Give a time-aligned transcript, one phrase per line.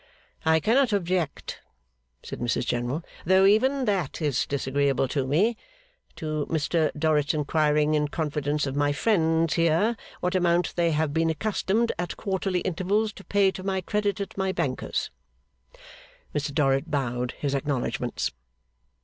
[0.47, 1.61] 'I cannot object,'
[2.23, 5.55] said Mrs General 'though even that is disagreeable to me
[6.15, 11.29] to Mr Dorrit's inquiring, in confidence of my friends here, what amount they have been
[11.29, 15.11] accustomed, at quarterly intervals, to pay to my credit at my bankers'.'
[16.33, 18.31] Mr Dorrit bowed his acknowledgements.